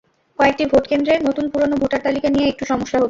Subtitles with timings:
[0.39, 2.99] কয়েকটি ভোট কেন্দ্রে নতুন পুরোনো ভোটার তালিকা নিয়ে একটু সমস্যা হচ্ছে।